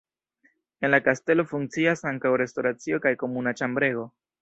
[0.87, 4.13] En la kastelo funkcias ankaŭ restoracio kaj komuna ĉambrego.